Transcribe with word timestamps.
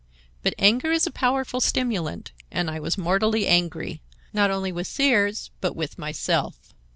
But 0.41 0.55
anger 0.57 0.91
is 0.91 1.05
a 1.05 1.11
powerful 1.11 1.61
stimulant, 1.61 2.31
and 2.49 2.71
I 2.71 2.79
was 2.79 2.97
mortally 2.97 3.45
angry, 3.45 4.01
not 4.33 4.49
only 4.49 4.71
with 4.71 4.87
Sears, 4.87 5.51
but 5.61 5.75
with 5.75 5.99
myself. 5.99 6.73